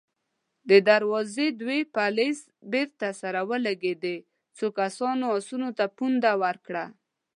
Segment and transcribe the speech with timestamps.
[0.69, 2.29] د دروازې دوې پلې
[2.73, 4.17] بېرته سره ولګېدې،
[4.57, 6.85] څو کسانو آسونو ته پونده ورکړه.